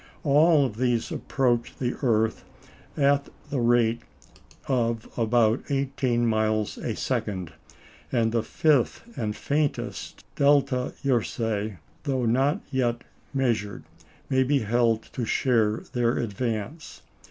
[0.23, 2.43] All of these approach the earth
[2.97, 4.01] at the rate
[4.67, 7.53] of about eighteen miles a second;
[8.11, 13.83] and the fifth and faintest, Delta Ursæ, though not yet measured,
[14.27, 17.03] may be held to share their advance.